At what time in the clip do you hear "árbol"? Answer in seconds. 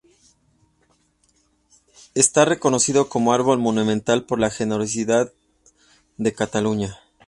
3.33-3.59